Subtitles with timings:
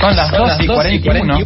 [0.00, 1.38] Son las 2 y 41,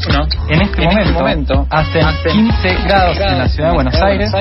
[0.48, 4.32] en este momento, hacen 15 grados en la ciudad de Buenos Aires.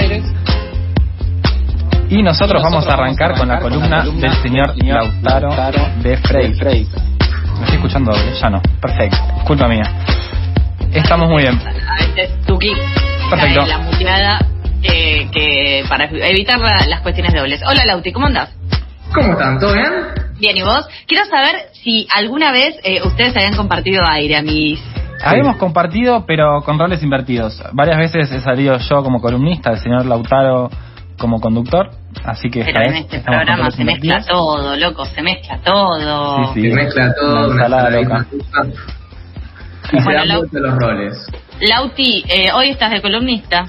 [2.09, 5.49] Y nosotros vamos a arrancar con la columna del señor Lautaro
[6.03, 6.49] de Frey.
[6.49, 8.33] ¿Me estoy escuchando doble?
[8.39, 8.61] Ya no.
[8.79, 9.17] Perfecto.
[9.45, 9.83] Culpa mía.
[10.91, 11.59] Estamos muy bien.
[11.99, 12.71] Este Tuki.
[13.29, 13.65] Perfecto.
[13.65, 14.45] La muteada
[14.83, 17.61] eh, que para evitar la- las cuestiones dobles.
[17.65, 18.49] Hola Lauti, ¿cómo andás?
[19.13, 19.59] ¿Cómo están?
[19.59, 19.91] ¿Todo bien?
[20.39, 20.85] Bien, ¿y vos?
[21.07, 24.79] Quiero saber si alguna vez eh, ustedes habían compartido aire, mis...
[25.23, 27.61] Habíamos compartido, pero con roles invertidos.
[27.73, 30.69] Varias veces he salido yo como columnista, el señor Lautaro
[31.17, 31.91] como conductor.
[32.25, 36.53] Así que Pero en este programa se mezcla todo, loco, se mezcla todo.
[36.53, 36.69] Sí, sí.
[36.69, 38.25] Se mezcla todo, Una ensalada loca.
[39.91, 41.27] Y se dan los roles.
[41.61, 43.65] Lauti, eh, hoy estás de columnista.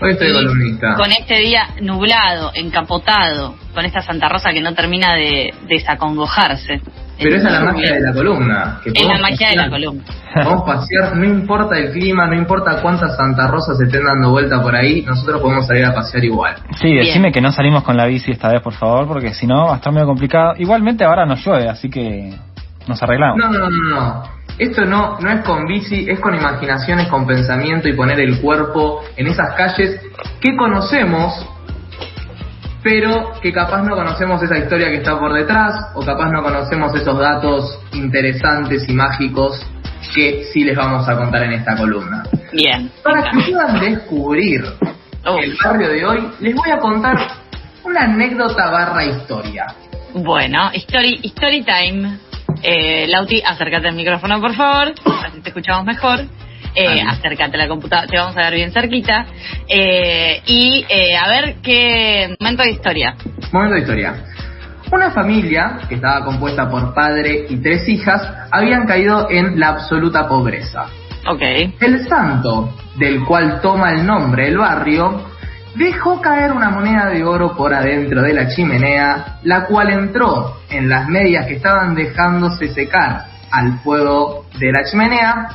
[0.00, 0.94] Hoy estoy columnista.
[0.94, 6.80] Con este día nublado, encapotado, con esta Santa Rosa que no termina de desacongojarse.
[7.18, 8.80] Pero esa es la magia de la columna.
[8.84, 10.04] que Es la magia de la columna.
[10.32, 14.62] Podemos pasear, no importa el clima, no importa cuántas Santa Rosas se estén dando vuelta
[14.62, 16.54] por ahí, nosotros podemos salir a pasear igual.
[16.80, 17.06] Sí, Bien.
[17.06, 19.74] decime que no salimos con la bici esta vez, por favor, porque si no va
[19.74, 20.52] a estar medio complicado.
[20.58, 22.32] Igualmente ahora no llueve, así que
[22.86, 23.36] nos arreglamos.
[23.36, 24.37] No, no, no, no.
[24.58, 29.04] Esto no, no es con bici, es con imaginaciones, con pensamiento y poner el cuerpo
[29.16, 30.00] en esas calles
[30.40, 31.32] que conocemos,
[32.82, 36.94] pero que capaz no conocemos esa historia que está por detrás, o capaz no conocemos
[36.94, 39.64] esos datos interesantes y mágicos
[40.14, 42.24] que sí les vamos a contar en esta columna.
[42.52, 42.90] Bien.
[43.02, 44.64] Para que puedan descubrir
[45.30, 47.16] Oh, el barrio de hoy, les voy a contar
[47.84, 49.66] una anécdota barra historia.
[50.14, 52.18] Bueno, story, story time.
[52.62, 54.94] Eh, Lauti, acércate al micrófono, por favor.
[55.24, 56.20] Así te escuchamos mejor.
[56.74, 59.26] Eh, acércate a la computadora, te vamos a ver bien cerquita.
[59.66, 63.16] Eh, y a ver qué momento de historia.
[63.52, 64.14] Momento de historia.
[64.90, 70.26] Una familia, que estaba compuesta por padre y tres hijas, habían caído en la absoluta
[70.26, 70.86] pobreza.
[71.26, 71.42] Ok.
[71.80, 75.20] El santo, del cual toma el nombre el barrio,
[75.78, 80.88] dejó caer una moneda de oro por adentro de la chimenea, la cual entró en
[80.88, 85.48] las medias que estaban dejándose secar al fuego de la chimenea,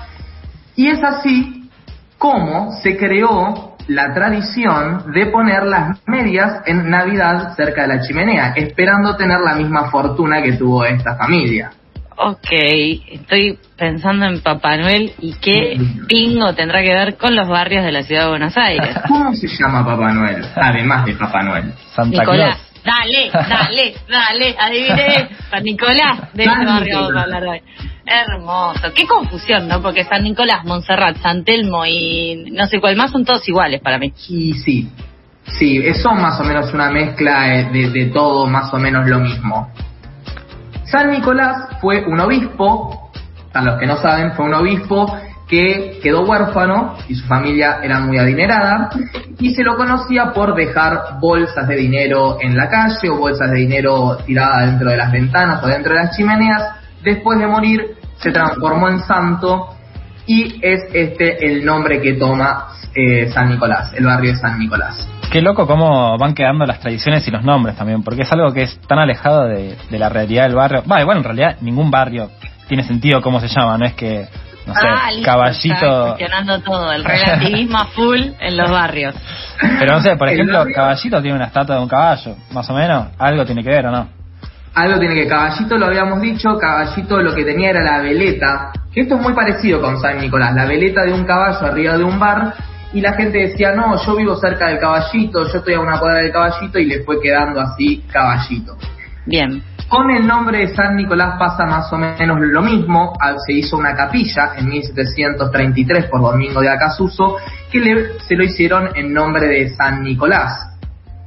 [0.75, 1.69] y es así
[2.17, 8.53] como se creó la tradición de poner las medias en Navidad cerca de la chimenea,
[8.55, 11.71] esperando tener la misma fortuna que tuvo esta familia.
[12.17, 12.47] Ok,
[13.11, 17.91] estoy pensando en Papá Noel y qué pingo tendrá que ver con los barrios de
[17.91, 18.95] la ciudad de Buenos Aires.
[19.07, 20.45] ¿Cómo se llama Papá Noel?
[20.55, 21.73] Además de Papá Noel.
[21.95, 22.97] Santa Nicolás, Claus.
[22.97, 25.29] dale, dale, dale, adivine.
[25.51, 27.61] San Nicolás, de ese San barrio vamos a hablar hoy.
[28.05, 28.93] Hermoso.
[28.93, 29.81] Qué confusión, ¿no?
[29.81, 33.97] Porque San Nicolás, Montserrat, San Telmo y no sé cuál más son todos iguales para
[33.97, 34.13] mí.
[34.29, 34.89] Y sí,
[35.45, 39.07] sí, eh, son más o menos una mezcla eh, de, de todo, más o menos
[39.07, 39.71] lo mismo.
[40.93, 43.09] San Nicolás fue un obispo,
[43.51, 45.17] para los que no saben, fue un obispo
[45.47, 48.91] que quedó huérfano y su familia era muy adinerada
[49.39, 53.57] y se lo conocía por dejar bolsas de dinero en la calle o bolsas de
[53.57, 56.75] dinero tiradas dentro de las ventanas o dentro de las chimeneas.
[57.03, 59.72] Después de morir se transformó en santo
[60.25, 65.07] y es este el nombre que toma eh, San Nicolás, el barrio de San Nicolás.
[65.31, 68.63] Qué loco cómo van quedando las tradiciones y los nombres también, porque es algo que
[68.63, 70.83] es tan alejado de, de la realidad del barrio.
[70.89, 72.29] Va, igual en realidad ningún barrio
[72.67, 74.27] tiene sentido cómo se llama, no es que,
[74.67, 76.05] no sé, ah, listo, está caballito.
[76.05, 79.15] cuestionando todo, el relativismo a full en los barrios.
[79.79, 83.07] Pero no sé, por ejemplo, caballito tiene una estatua de un caballo, más o menos,
[83.17, 84.22] algo tiene que ver o no.
[84.75, 89.01] Algo tiene que Caballito, lo habíamos dicho, Caballito lo que tenía era la veleta, que
[89.01, 92.17] esto es muy parecido con San Nicolás, la veleta de un caballo arriba de un
[92.19, 92.53] bar,
[92.91, 96.19] y la gente decía, no, yo vivo cerca del caballito, yo estoy a una cuadra
[96.21, 98.75] del caballito, y le fue quedando así Caballito.
[99.25, 99.63] Bien.
[99.89, 103.13] Con el nombre de San Nicolás pasa más o menos lo mismo.
[103.45, 107.37] Se hizo una capilla en 1733 por Domingo de Acasuso
[107.71, 110.77] que le- se lo hicieron en nombre de San Nicolás.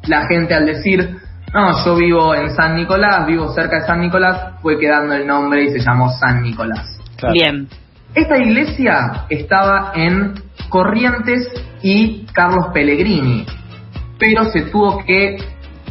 [0.09, 1.17] La gente al decir,
[1.53, 5.65] no, yo vivo en San Nicolás, vivo cerca de San Nicolás, fue quedando el nombre
[5.65, 6.99] y se llamó San Nicolás.
[7.17, 7.33] Claro.
[7.33, 7.69] Bien.
[8.15, 10.35] Esta iglesia estaba en
[10.69, 11.49] Corrientes
[11.83, 13.47] y Carlos Pellegrini,
[14.19, 15.37] pero se tuvo que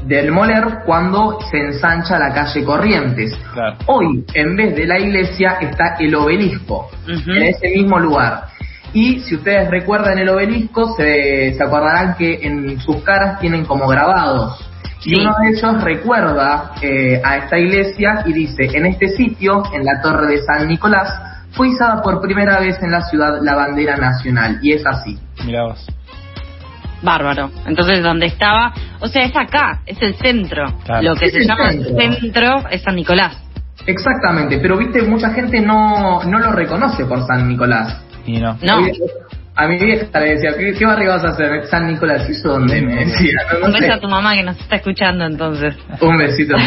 [0.05, 3.37] demoler cuando se ensancha la calle Corrientes.
[3.53, 3.77] Claro.
[3.87, 8.45] Hoy, en vez de la iglesia, está el obelisco, en ese mismo lugar.
[8.93, 13.87] Y si ustedes recuerdan el obelisco, se, se acordarán que en sus caras tienen como
[13.87, 14.59] grabados.
[15.05, 15.11] Sí.
[15.11, 19.85] Y uno de ellos recuerda eh, a esta iglesia y dice, en este sitio, en
[19.85, 21.13] la torre de San Nicolás,
[21.51, 24.57] fue izada por primera vez en la ciudad la bandera nacional.
[24.63, 25.17] Y es así.
[25.45, 25.85] Vos.
[27.03, 27.51] Bárbaro.
[27.67, 30.65] Entonces, donde estaba, o sea, es acá, es el centro.
[30.83, 31.03] Claro.
[31.03, 31.95] Lo que Es se el llama centro.
[31.97, 33.37] centro es San Nicolás.
[33.85, 38.01] Exactamente, pero viste, mucha gente no, no lo reconoce por San Nicolás.
[38.25, 38.57] Y no.
[38.63, 38.79] No.
[39.57, 41.65] A mi vieja le decía, ¿qué, qué barrio vas a hacer?
[41.67, 42.81] San Nicolás, ¿y dónde?
[42.81, 43.91] Me decía, no, Un beso sé.
[43.93, 45.75] a tu mamá que nos está escuchando entonces.
[46.01, 46.55] Un besito.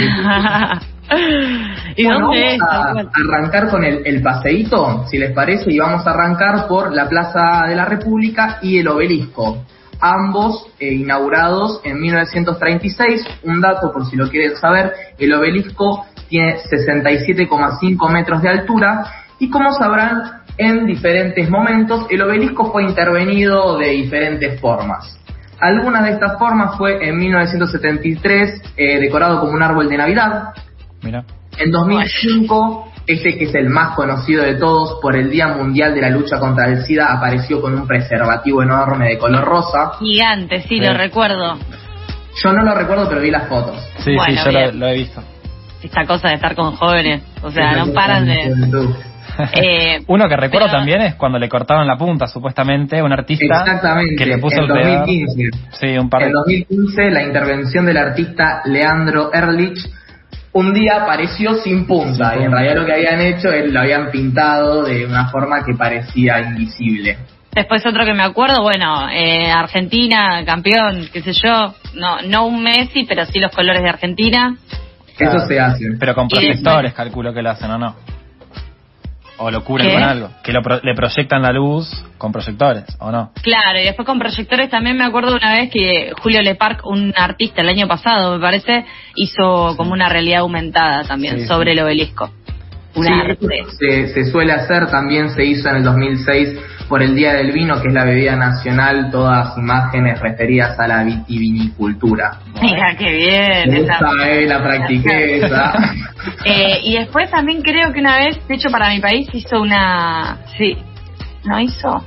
[1.97, 2.59] ¿Y Bueno, dónde es?
[2.61, 6.93] vamos a arrancar con el, el paseíto, si les parece, y vamos a arrancar por
[6.95, 9.65] la Plaza de la República y el Obelisco.
[10.01, 13.25] Ambos eh, inaugurados en 1936.
[13.45, 19.05] Un dato por si lo quieren saber, el obelisco tiene 67,5 metros de altura
[19.39, 25.19] y como sabrán, en diferentes momentos el obelisco fue intervenido de diferentes formas.
[25.61, 30.51] Algunas de estas formas fue en 1973 eh, decorado como un árbol de Navidad,
[31.03, 31.25] Mira.
[31.57, 36.01] en 2005, este que es el más conocido de todos por el Día Mundial de
[36.03, 39.93] la Lucha contra el SIDA, apareció con un preservativo enorme de color rosa.
[39.99, 40.81] Gigante, sí, Sí.
[40.81, 41.59] lo recuerdo.
[42.43, 43.77] Yo no lo recuerdo, pero vi las fotos.
[43.99, 45.21] Sí, Bueno, sí, yo lo, he visto.
[45.83, 47.23] Esta cosa de estar con jóvenes.
[47.43, 48.55] O sea, no paran de...
[49.55, 53.65] Eh, Uno que recuerdo pero- también es cuando le cortaron la punta, supuestamente, un artista
[54.17, 54.99] que le puso en el pedal.
[55.01, 55.51] 2015.
[55.73, 56.27] Sí, un par de...
[56.27, 59.79] En 2015, la intervención del artista Leandro Erlich
[60.53, 64.11] un día apareció sin punta y en realidad lo que habían hecho es lo habían
[64.11, 67.19] pintado de una forma que parecía invisible.
[67.55, 71.75] Después otro que me acuerdo, bueno, eh, Argentina, campeón, qué sé yo.
[71.95, 74.57] No, no un Messi, pero sí los colores de Argentina.
[75.19, 75.85] Eso se hace.
[75.99, 77.97] Pero con proyectores calculo que lo hacen, ¿o no?
[79.39, 79.95] O lo cubren ¿Qué?
[79.95, 80.31] con algo.
[80.43, 81.89] Que lo pro- le proyectan la luz
[82.19, 83.33] con proyectores, ¿o no?
[83.43, 87.61] Claro, y después con proyectores también me acuerdo una vez que Julio Leparc, un artista
[87.63, 91.79] el año pasado, me parece, hizo como una realidad aumentada también Sí, sobre sí.
[91.79, 92.31] el obelisco.
[93.07, 93.65] Sí, arte.
[93.79, 96.59] se, se suele hacer, también se hizo en el 2006
[96.89, 101.05] por el Día del Vino, que es la bebida nacional, todas imágenes referidas a la
[101.05, 102.39] vitivinicultura.
[102.63, 103.75] Mira qué bien.
[103.75, 105.73] esa- Esa, eh, la practiqué, esa.
[106.45, 110.39] Eh, y después también creo que una vez, de hecho para mi país hizo una...
[110.57, 110.77] Sí,
[111.45, 112.05] ¿no hizo?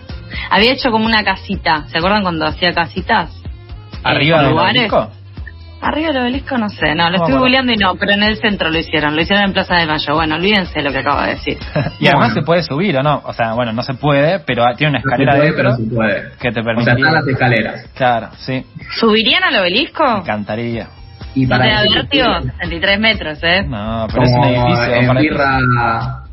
[0.50, 1.86] Había hecho como una casita.
[1.88, 3.30] ¿Se acuerdan cuando hacía casitas?
[4.04, 5.12] ¿Arriba obelisco?
[5.82, 7.40] Arriba del obelisco no sé, no, lo No, estoy bueno.
[7.40, 10.14] googleando y no, pero en el centro lo hicieron, lo hicieron en Plaza de Mayo.
[10.14, 11.58] Bueno, olvídense lo que acabo de decir.
[12.00, 12.34] y además Bueno.
[12.36, 13.22] se puede subir, ¿o no?
[13.26, 15.84] O sea, bueno, no se puede, pero tiene una No se escalera puede, pero se
[15.84, 16.24] puede.
[16.40, 17.86] que te O sea, están las escaleras.
[17.96, 18.64] Claro, sí,
[19.00, 20.18] ¿Subirían al me obelisco?
[20.18, 20.88] encantaría.
[21.34, 23.64] Y No para te da que se vértigo, pueda- 63 metros, ¿eh?
[23.64, 24.94] No, pero es un como edificio.
[24.96, 25.60] en birra,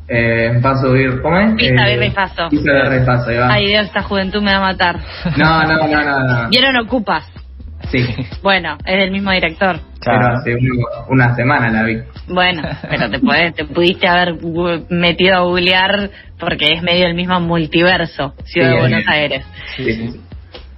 [0.08, 1.54] eh, en paso bir, ¿cómo es?
[1.54, 2.48] Pizza, Eh, birra y faso.
[2.50, 3.48] Pizza, birra y faso, ahí va.
[3.52, 4.98] Ay Dios, esta juventud me va a matar.
[5.36, 6.48] No, no, no, no, no.
[6.50, 7.24] ¿Vieron Ocupas?
[7.90, 8.04] Sí,
[8.42, 9.78] Bueno, es del mismo director.
[10.04, 10.36] pero Claro.
[10.38, 11.98] hace un- una semana la vi.
[12.28, 14.34] Bueno, pero te, podés- te pudiste haber
[14.90, 19.08] metido a googlear porque es medio el mismo multiverso, Ciudad Sí, de Buenos bien.
[19.10, 19.46] Aires.
[19.76, 20.20] Sí, sí, sí.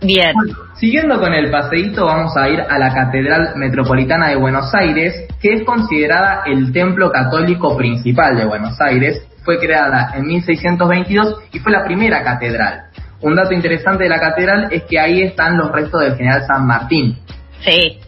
[0.03, 0.33] Bien.
[0.35, 5.27] Bueno, siguiendo con el paseíto, vamos a ir a la Catedral Metropolitana de Buenos Aires,
[5.43, 9.27] que es considerada el templo católico principal de Buenos Aires.
[9.45, 12.85] Fue creada en 1622 y fue la primera catedral.
[13.23, 16.67] Un dato interesante de la catedral es que ahí están los restos del general San
[16.67, 17.19] Martín.
[17.61, 17.99] Sí.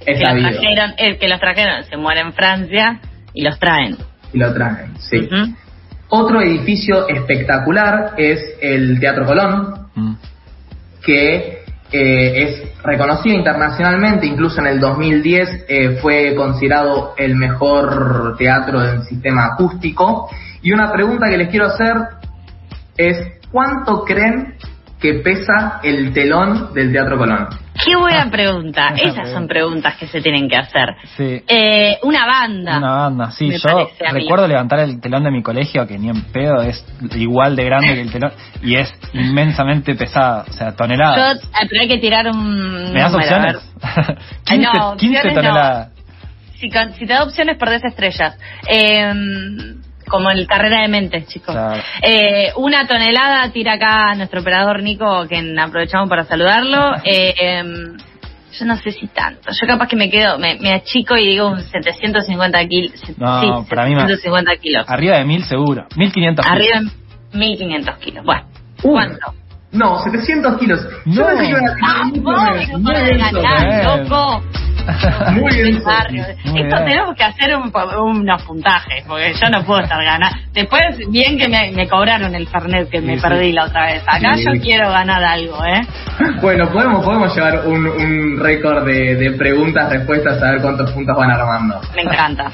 [0.00, 0.50] Es Que los sabido.
[0.50, 3.00] trajeron, el que los trajeron se muere en Francia
[3.34, 3.96] y los traen.
[4.32, 5.28] Y lo traen, sí.
[6.08, 10.14] Otro edificio espectacular es el Teatro Colón, Mm.
[11.04, 11.62] que
[11.94, 19.02] eh, es reconocido internacionalmente, incluso en el 2010 eh, fue considerado el mejor teatro del
[19.02, 20.30] sistema acústico.
[20.62, 21.96] Y una pregunta que les quiero hacer
[22.96, 23.18] es,
[23.52, 24.54] ¿cuánto creen
[25.00, 27.48] que pesa el telón del Teatro Colón?
[27.84, 28.90] Qué buena pregunta.
[28.90, 29.32] Buena Esas pregunta.
[29.38, 30.90] son preguntas que se tienen que hacer.
[31.16, 31.42] Sí.
[31.48, 32.78] Eh, una banda.
[32.78, 33.48] Una banda, sí.
[33.48, 36.84] Me yo recuerdo levantar el telón de mi colegio, que ni en pedo es
[37.16, 38.32] igual de grande que el telón,
[38.62, 41.42] y es inmensamente pesada, o sea, Yo, toneladas.
[41.42, 42.92] eh, pero hay que tirar un.
[42.92, 43.56] ¿Me das opciones?
[44.46, 45.32] Ay, 15, no, 15 opciones no.
[45.34, 45.88] toneladas.
[46.60, 48.38] Si, si te da opciones, perdés estrellas.
[48.68, 49.12] Eh,
[50.08, 51.54] como en carrera de mente, chicos.
[51.54, 51.82] Claro.
[52.02, 56.96] Eh, una tonelada tira acá nuestro operador Nico, que aprovechamos para saludarlo.
[57.04, 57.96] Eh, em,
[58.58, 59.50] yo no sé si tanto.
[59.50, 62.92] Yo capaz que me quedo, me, me achico y digo un 750 kilos.
[63.16, 64.04] No, sí, para mí más.
[64.04, 64.84] 750 kilos.
[64.88, 65.86] Arriba de 1000 seguro.
[65.96, 66.58] 1500 kilos.
[66.60, 66.76] Arriba
[67.32, 68.24] en 1500 kilos.
[68.24, 68.42] Bueno,
[68.84, 69.34] Uh, ¿cuánto?
[69.70, 70.80] No, 700 kilos.
[71.06, 71.26] Yo No.
[71.28, 72.20] pensé que iban a ¡Ah, tener
[75.32, 76.24] Muy bien, barrio.
[76.44, 76.88] Muy Esto bien.
[76.88, 80.36] tenemos que hacer un, unos puntajes, porque yo no puedo estar ganando.
[80.52, 84.02] Después, bien que me, me cobraron el Fernet que me Sí, perdí la otra vez.
[84.06, 84.44] Acá Sí.
[84.44, 85.80] yo quiero ganar algo, ¿eh?
[86.42, 91.16] Bueno, podemos, podemos llevar un, un récord de, de preguntas, respuestas, a ver cuántos puntos
[91.16, 91.80] van armando.
[91.94, 92.50] Me encanta.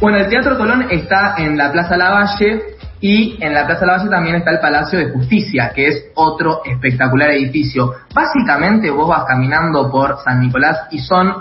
[0.00, 2.60] Bueno, el Teatro Colón está en la Plaza Lavalle
[3.00, 7.30] y en la Plaza Lavalle también está el Palacio de Justicia, que es otro espectacular
[7.30, 7.94] edificio.
[8.14, 11.34] Básicamente vos vas caminando por San Nicolás y son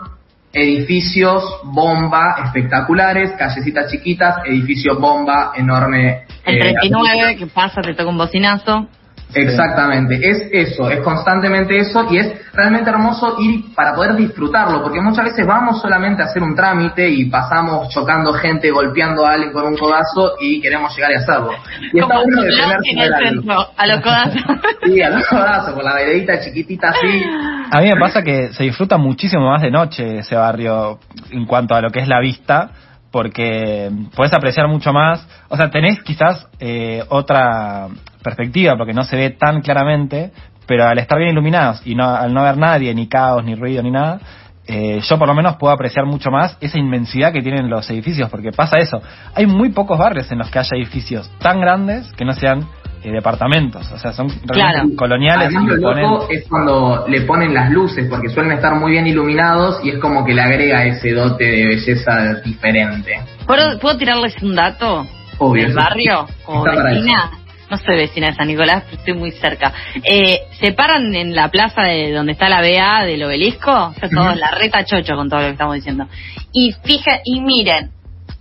[0.53, 6.25] edificios bomba espectaculares, callecitas chiquitas, edificios bomba enorme.
[6.45, 8.87] El eh, 39, que pasa, te toca un bocinazo.
[9.33, 14.99] Exactamente, es eso, es constantemente eso y es realmente hermoso ir para poder disfrutarlo, porque
[14.99, 19.51] muchas veces vamos solamente a hacer un trámite y pasamos chocando gente, golpeando a alguien
[19.51, 21.51] con un codazo y queremos llegar y hacerlo.
[21.93, 24.43] Y está Como bueno detenerse en el centro, a los codazos.
[24.83, 27.23] Sí, a los codazos, con la veredita chiquitita así.
[27.71, 31.75] A mí me pasa que se disfruta muchísimo más de noche ese barrio en cuanto
[31.75, 32.71] a lo que es la vista,
[33.11, 35.27] porque podés apreciar mucho más.
[35.49, 37.87] O sea, tenés quizás eh, otra
[38.23, 40.31] perspectiva, porque no se ve tan claramente,
[40.65, 43.81] pero al estar bien iluminados y no, al no ver nadie, ni caos, ni ruido,
[43.81, 44.19] ni nada,
[44.67, 48.29] eh, yo por lo menos puedo apreciar mucho más esa inmensidad que tienen los edificios,
[48.29, 49.01] porque pasa eso.
[49.33, 52.67] Hay muy pocos barrios en los que haya edificios tan grandes que no sean
[53.03, 54.89] eh, departamentos, o sea, son Claro.
[54.97, 59.07] coloniales Además, lo loco es cuando le ponen las luces, porque suelen estar muy bien
[59.07, 63.19] iluminados y es como que le agrega ese dote de belleza diferente.
[63.47, 65.05] ¿Puedo, ¿Puedo tirarles un dato
[65.37, 65.63] Obvio.
[65.67, 67.31] del barrio para vecina?
[67.71, 69.71] No soy vecina de San Nicolás, pero estoy muy cerca.
[70.03, 74.25] Eh, se paran en la plaza de donde está la BA del obelisco, está todo
[74.31, 74.39] Ujú.
[74.39, 76.07] la reta chocho con todo lo que estamos diciendo.
[76.51, 77.91] Y fija, y miren,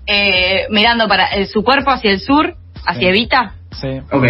[0.07, 2.55] eh, mirando para eh, su cuerpo hacia el sur,
[2.87, 3.07] hacia Sí.
[3.07, 4.01] Evita, Sí.
[4.11, 4.27] Ok.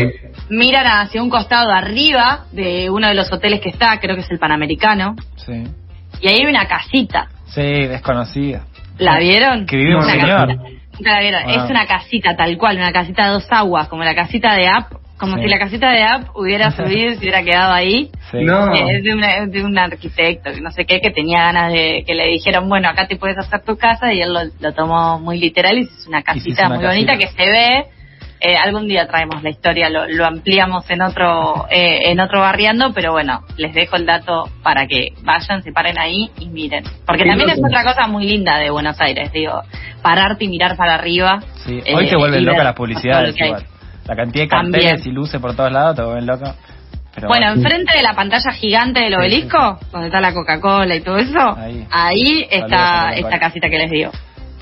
[0.50, 4.30] miran hacia un costado arriba de uno de los hoteles que está, creo que es
[4.30, 5.64] el Panamericano, Sí.
[6.20, 7.28] y ahí hay una casita.
[7.46, 8.64] Sí, desconocida.
[8.98, 9.64] ¿La vieron?
[9.66, 10.46] Que vive un Una señor.
[10.48, 10.68] casita.
[10.98, 11.50] Nunca la vieron.
[11.50, 14.92] Es una casita tal cual, una casita de dos aguas, como la casita de App,
[15.16, 15.42] como Sí.
[15.44, 18.10] si la casita de App hubiera subido y se hubiera quedado ahí.
[18.30, 18.38] Sí.
[18.42, 18.72] No.
[18.74, 22.14] Es de, una- de un arquitecto, que no sé qué, que tenía ganas de que
[22.14, 25.38] le dijeron, bueno, acá te puedes hacer tu casa, y él lo, lo tomó muy
[25.38, 27.84] literal y es una casita una muy bonita que se ve.
[28.40, 32.92] Eh, algún día traemos la historia, lo, lo ampliamos en otro eh, en otro barriando,
[32.94, 36.84] pero bueno, les dejo el dato para que vayan, se paren ahí y miren.
[37.06, 39.62] Porque también es otra cosa muy linda de Buenos Aires, digo,
[40.02, 41.40] pararte y mirar para arriba.
[41.66, 43.64] Sí, eh, hoy te vuelven loca las publicidades igual.
[44.06, 44.82] La cantidad de También.
[44.84, 46.54] carteles y luces por todos lados te vuelven loca.
[47.14, 51.00] Pero Bueno, enfrente de la pantalla gigante del Sí, obelisco, donde está la Coca-Cola y
[51.00, 51.84] todo eso, Ahí.
[51.90, 54.12] ahí, está esta casita que les digo.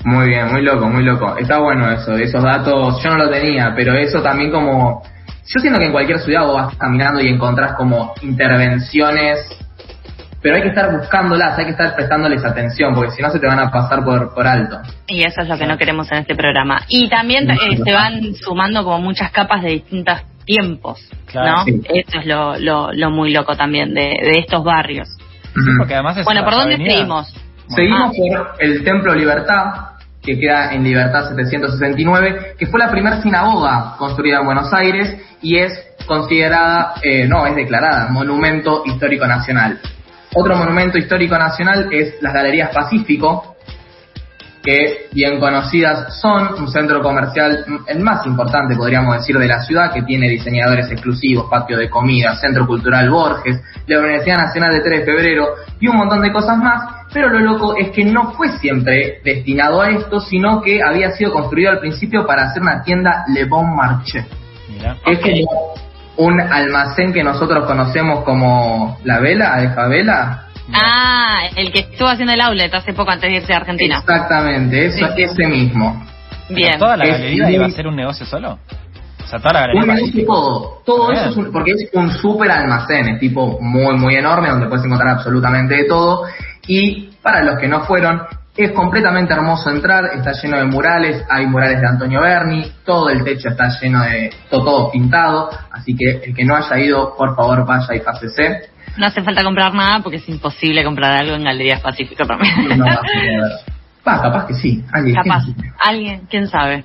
[0.09, 1.35] Muy bien, muy loco, muy loco.
[1.37, 5.01] Está bueno eso, esos datos yo no lo tenía, pero eso también como...
[5.49, 9.39] Yo siento que en cualquier ciudad vos vas caminando y encontrás como intervenciones,
[10.41, 13.47] pero hay que estar buscándolas, hay que estar prestándoles atención, porque si no se te
[13.47, 14.77] van a pasar por, por alto.
[15.07, 16.81] Y eso es lo que no queremos en este programa.
[16.89, 21.63] Y también eh, se van sumando como muchas capas de distintos tiempos, Claro, ¿no?
[21.65, 21.81] sí.
[21.93, 25.09] Eso es lo, lo, lo muy loco también de, de estos barrios.
[25.43, 27.33] Sí, porque además es Bueno, ¿por dónde seguimos?
[27.67, 28.11] Seguimos Ah.
[28.15, 29.65] por el Templo Libertad,
[30.27, 35.57] que queda en Libertad 769, que fue la primera sinagoga construida en Buenos Aires y
[35.57, 35.71] es
[36.05, 39.79] considerada, eh, no, es declarada Monumento Histórico Nacional.
[40.35, 43.55] Otro monumento histórico nacional es las Galerías Pacífico,
[44.67, 49.93] que bien conocidas son un centro comercial, el más importante podríamos decir de la ciudad,
[49.93, 54.99] que tiene diseñadores exclusivos, patio de comida, Centro Cultural Borges, la Universidad Nacional de 3
[54.99, 55.47] de Febrero
[55.79, 59.81] y un montón de cosas más, pero lo loco es que no fue siempre destinado
[59.81, 63.73] a esto, sino que había sido construido al principio para hacer una tienda Le Bon
[63.73, 64.25] Marché.
[64.69, 64.97] Mira.
[65.05, 65.75] Es como
[66.17, 69.69] un almacén que nosotros conocemos como la vela, de
[70.73, 73.99] Ah, el que estuvo haciendo el outlet hace poco antes de irse a Argentina.
[73.99, 75.21] Exactamente, eso, Sí, sí.
[75.23, 76.05] ese mismo.
[76.49, 76.77] Bien.
[76.79, 78.59] ¿Toda la Es galería iba a ser un negocio solo?
[79.23, 81.21] O sea, toda la galería Un negocio todo, todo Bien.
[81.21, 84.85] eso es un- porque es un super almacén, es tipo muy muy enorme donde puedes
[84.85, 86.25] encontrar absolutamente de todo
[86.67, 88.21] y para los que no fueron
[88.55, 93.23] es completamente hermoso entrar, está lleno de murales, hay murales de Antonio Berni, todo el
[93.23, 97.35] techo está lleno de todo, todo pintado, así que el que no haya ido, por
[97.35, 98.69] favor vaya y pásese.
[98.97, 102.77] No hace falta comprar nada porque es imposible comprar algo en Galerías Pacífico también.
[102.77, 103.41] No va a poder.
[104.07, 104.83] Va, capaz que sí.
[104.91, 105.43] alguien- Capaz.
[105.45, 105.73] quién.
[105.83, 106.83] Alguien, quién sabe.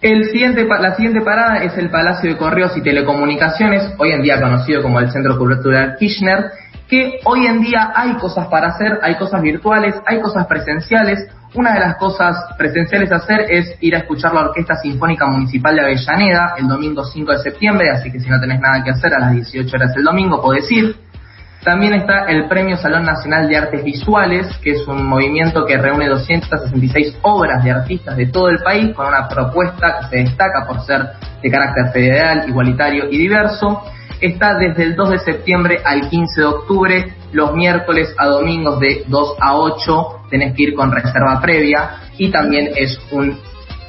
[0.00, 4.40] El siguiente, la siguiente parada es el Palacio de Correos y Telecomunicaciones, hoy en día
[4.40, 6.50] conocido como el Centro Cultural Kirchner,
[6.88, 11.26] que hoy en día hay cosas para hacer, hay cosas virtuales, hay cosas presenciales.
[11.54, 15.74] Una de las cosas presenciales a hacer es ir a escuchar la Orquesta Sinfónica Municipal
[15.74, 19.12] de Avellaneda el domingo 5 de septiembre, así que si no tenés nada que hacer
[19.14, 20.94] a las 18 horas el domingo podés ir.
[21.68, 26.08] También está el Premio Salón Nacional de Artes Visuales, que es un movimiento que reúne
[26.08, 30.80] 266 obras de artistas de todo el país con una propuesta que se destaca por
[30.86, 31.08] ser
[31.42, 33.82] de carácter federal, igualitario y diverso.
[34.18, 39.04] Está desde el 2 de septiembre al 15 de octubre, los miércoles a domingos de
[39.06, 43.38] 2 a 8, tenés que ir con reserva previa y también es un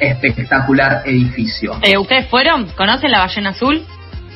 [0.01, 1.77] espectacular edificio.
[1.81, 2.67] Eh, ¿Ustedes fueron?
[2.75, 3.86] ¿Conocen la ballena azul?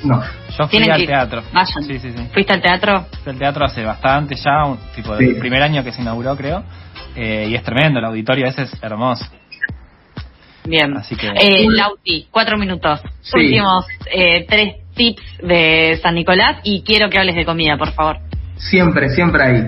[0.04, 0.22] No,
[0.58, 1.42] Yo fui al que teatro.
[1.54, 1.84] Vayan.
[1.84, 2.28] Sí, sí, sí.
[2.34, 3.06] ¿Fuiste al teatro?
[3.24, 5.26] Fui al teatro hace bastante ya, un, tipo Sí.
[5.26, 6.64] del primer año que se inauguró, creo.
[7.16, 9.26] eh, y es tremendo, el auditorio ese es hermoso.
[10.66, 10.96] Bien.
[10.98, 13.02] Así que- Eh, Lauti, cuatro minutos.
[13.22, 13.38] Sí.
[13.38, 18.18] Últimos eh, tres tips de San Nicolás y quiero que hables de comida, por favor.
[18.58, 19.64] Siempre, siempre ahí.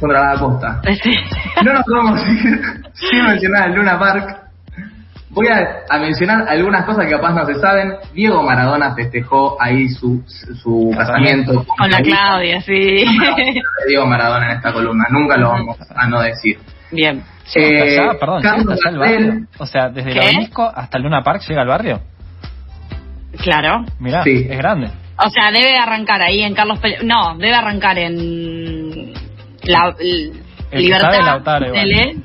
[0.00, 0.80] Contra la costa.
[1.02, 1.12] Sí.
[1.64, 4.40] No nos vamos a ir sin mencionar el Luna Park.
[5.36, 7.92] Voy a, a mencionar algunas cosas que capaz no se saben.
[8.14, 10.24] Diego Maradona festejó ahí su,
[10.62, 13.04] su casamiento Con la Claudia, sí.
[13.86, 15.04] Diego Maradona en esta columna.
[15.10, 16.58] Nunca lo vamos a no decir.
[16.90, 17.22] Bien.
[17.54, 19.46] Eh, allá, perdón, Carlos hasta allá el barrio.
[19.58, 20.20] O sea, desde el ¿Qué?
[20.26, 22.00] obelisco hasta el Luna Park llega al barrio.
[23.42, 23.84] Claro.
[24.00, 24.46] Mirá, Sí.
[24.48, 24.90] es grande.
[25.24, 29.12] O sea, debe arrancar ahí en Carlos Pele- No, debe arrancar en
[29.64, 29.94] la
[30.72, 31.10] Libertad.
[31.12, 31.82] sabe, Lautaro, igual.
[31.82, 32.16] Tele.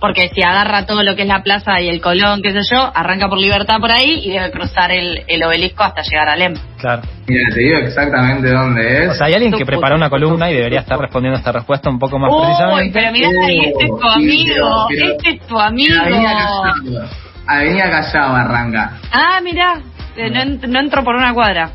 [0.00, 2.90] Porque si agarra todo lo que es la plaza y el Colón, qué sé yo,
[2.94, 6.54] arranca por Libertad por ahí y debe cruzar el, el obelisco hasta llegar a Lem.
[6.78, 7.02] Claro.
[7.26, 9.10] Mira, te digo exactamente dónde es.
[9.10, 11.98] O sea, hay alguien que preparó una columna y debería estar respondiendo esta respuesta un
[11.98, 12.90] poco más Uy, precisamente.
[12.94, 15.94] pero mirá, este es tu amigo, pero- pero- este es tu amigo.
[16.00, 17.08] Avenida Callao.
[17.46, 18.92] Avenida Callao arranca.
[19.12, 19.74] Ah, mirá,
[20.16, 21.70] eh, no, ent- no entro por una cuadra.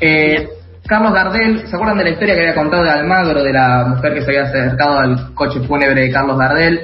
[0.00, 0.48] Eh,
[0.86, 4.14] Carlos Gardel, ¿se acuerdan de la historia que había contado de Almagro, de la mujer
[4.14, 6.80] que se había acercado al coche fúnebre de Carlos Gardel?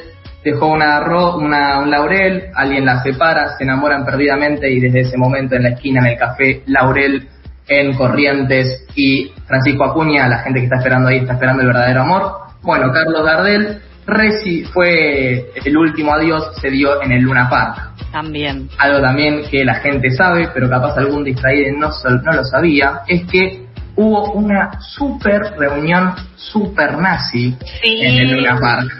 [0.47, 5.17] Dejó una, ro- una- un laurel, alguien la separa, se enamoran perdidamente y desde ese
[5.17, 7.29] momento en la esquina, en el café Laurel,
[7.67, 12.03] en Corrientes y Francisco Acuña, la gente que está esperando ahí, está esperando el verdadero
[12.03, 12.33] amor.
[12.63, 18.69] Bueno, Carlos Gardel reci- fue el último adiós, se dio en el Luna Park También.
[18.79, 21.89] algo también que la gente sabe, pero capaz algún distraído no,
[22.23, 28.01] no lo sabía, es que hubo una super reunión super nazi Sí.
[28.03, 28.93] en el Luna Park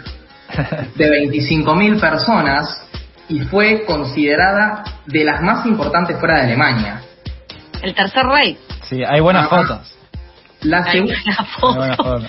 [0.95, 2.83] de 25.000 personas
[3.29, 7.01] y fue considerada de las más importantes fuera de Alemania.
[7.81, 8.57] El tercer rey.
[8.83, 9.49] Sí, hay buenas Ah.
[9.49, 9.93] fotos.
[10.61, 11.95] La Hay buenas foto.
[11.97, 12.25] fotos.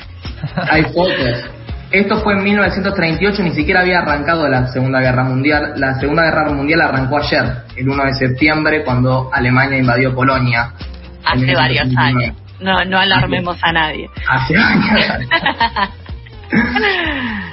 [0.70, 1.50] Hay fotos.
[1.90, 5.72] Esto fue en 1938, ni siquiera había arrancado la Segunda Guerra Mundial.
[5.76, 10.72] La Segunda Guerra Mundial arrancó ayer, el 1 de septiembre, cuando Alemania invadió Polonia.
[11.24, 12.24] Hace varios 1939.
[12.26, 12.36] años.
[12.60, 14.10] No, no alarmemos a nadie.
[14.28, 15.00] Hace años.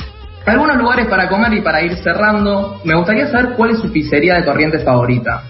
[0.46, 2.80] Algunos lugares para comer y para ir cerrando.
[2.84, 5.44] Me gustaría saber cuál es su pizzería de Corrientes favorita.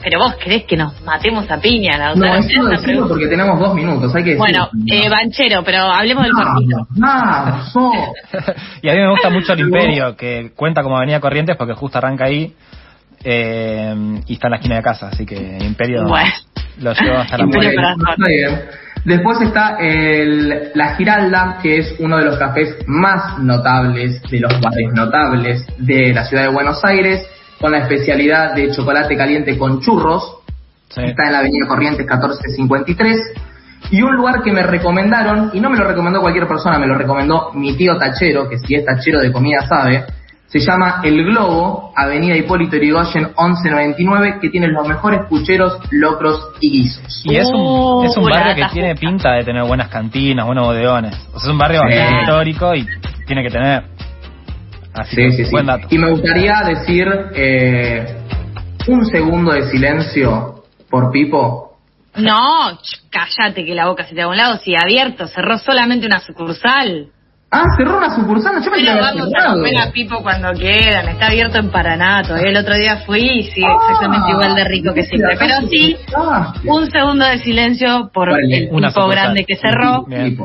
[0.00, 3.26] Pero vos crees que nos matemos a piña, la No, otra eso no decirlo porque
[3.26, 4.14] tenemos dos minutos.
[4.14, 5.06] Hay que Bueno, decirlo.
[5.06, 6.76] eh, Banchero, pero hablemos del cortito.
[6.90, 7.96] Vamos, vamos.
[8.82, 11.98] y a mí me gusta mucho el Imperio, que cuenta como Avenida Corrientes porque justo
[11.98, 12.54] arranca ahí
[13.24, 16.30] eh, y está en la esquina de casa, así que Imperio Bueno.
[16.78, 17.74] lo llevo hasta la muerte.
[19.04, 24.52] Después está el, la Giralda, que es uno de los cafés más notables, de los
[24.60, 27.26] bares notables de la ciudad de Buenos Aires,
[27.60, 30.38] con la especialidad de chocolate caliente con churros.
[30.88, 31.02] Sí.
[31.04, 33.18] Está en la avenida Corrientes 1453.
[33.90, 36.94] Y un lugar que me recomendaron, y no me lo recomendó cualquier persona, me lo
[36.94, 40.04] recomendó mi tío tachero, que si es tachero de comida sabe,
[40.48, 46.70] se llama El Globo, Avenida Hipólito Yrigoyen 1199, que tiene los mejores pucheros, locros y
[46.70, 47.22] guisos.
[47.24, 49.00] Y es un, Uh, es un la barrio que tiene justa.
[49.06, 51.14] pinta de tener buenas cantinas, buenos bodegones.
[51.34, 51.86] O sea, es un barrio Sí.
[51.94, 52.86] bastante histórico y
[53.26, 53.84] tiene que tener.
[54.94, 55.50] Así Sí, que, sí, sí.
[55.50, 55.86] buen dato.
[55.90, 58.16] Y me gustaría decir eh,
[58.88, 61.76] un segundo de silencio por Pipo.
[62.16, 62.78] No,
[63.10, 64.56] cállate que la boca se te da a un lado.
[64.56, 67.08] Si abierto, cerró solamente una sucursal.
[67.50, 71.08] Ah, cerró una sucursal, yo me Pero vamos a comer a Pipo cuando quieran.
[71.08, 72.22] Está abierto en Paraná.
[72.22, 75.36] Todavía el otro día fui y sigue Ah, exactamente igual de rico que siempre.
[75.38, 75.96] Pero sí,
[76.66, 80.04] un segundo de silencio por Vale, el Pipo grande que cerró.
[80.04, 80.36] Bien.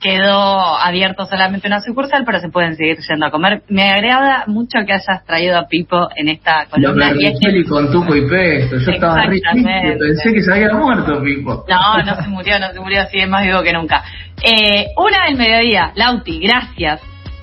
[0.00, 3.62] Quedó abierto solamente una sucursal, pero se pueden seguir yendo a comer.
[3.68, 7.10] Me agrada mucho que hayas traído a Pipo en esta Lo columna.
[7.18, 8.76] Y es que- con tuco y pesto.
[8.78, 11.64] Yo estaba triste, pensé que se había muerto Pipo.
[11.68, 14.04] No, no se murió, no se murió, así es más vivo que nunca.
[14.42, 17.00] Eh, una del mediodía, Lauti, gracias.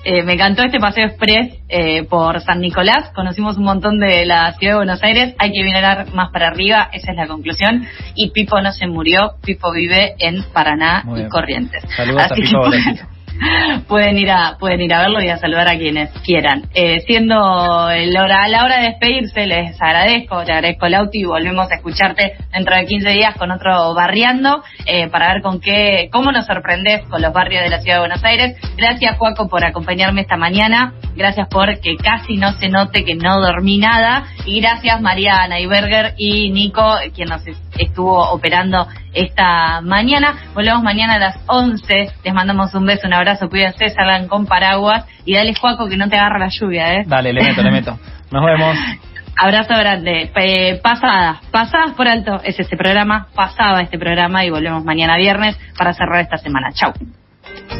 [0.08, 3.10] Eh, me encantó este paseo express eh, por San Nicolás.
[3.12, 5.34] Conocimos un montón de la ciudad de Buenos Aires.
[5.36, 7.84] Hay que mirar más para arriba, esa es la conclusión.
[8.14, 11.28] Y Pipo no se murió, Pipo vive en Paraná y.
[11.28, 11.82] Corrientes.
[11.96, 13.15] Saludos a Así Pipo que Bolsito.
[13.88, 16.68] pueden ir a pueden ir a verlo y a saludar a quienes quieran.
[16.74, 21.24] Eh, siendo el hora, a la hora de despedirse, les agradezco, te agradezco Lauti y
[21.24, 26.08] volvemos a escucharte dentro de 15 días con otro barriando eh, para ver con qué,
[26.12, 28.56] cómo nos sorprendes con los barrios de la ciudad de Buenos Aires.
[28.76, 33.40] Gracias Juaco por acompañarme esta mañana, gracias por que casi no se note que no
[33.40, 37.46] dormí nada y gracias Mariana Iberger y Nico, quien nos
[37.78, 40.36] estuvo operando esta mañana.
[40.54, 42.08] Volvemos mañana a las 11.
[42.24, 43.48] Les mandamos un beso, un abrazo.
[43.48, 45.04] Cuídense, salgan con paraguas.
[45.24, 47.04] Y dale, Juaco, que no te agarra la lluvia, ¿eh?
[47.06, 47.98] Dale, le meto, le meto.
[48.30, 48.76] Nos vemos.
[49.38, 50.30] Abrazo grande.
[50.34, 53.26] Eh, pasadas, pasadas por alto es este programa.
[53.34, 56.72] Pasaba este programa y volvemos mañana viernes para cerrar esta semana.
[56.72, 56.92] Chau.